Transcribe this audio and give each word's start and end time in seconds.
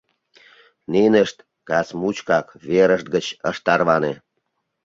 Нинышт 0.93 1.37
кас 1.67 1.87
мучкак 1.99 2.47
верышт 2.67 3.07
гыч 3.15 3.25
ышт 3.49 3.61
тарване. 3.65 4.13